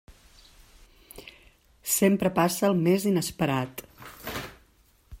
[1.97, 3.89] Sempre passa el més inesperat.